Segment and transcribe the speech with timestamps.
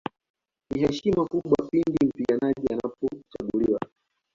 [0.69, 3.79] Ni heshima kubwa pindi mpiganaji anapochaguliwa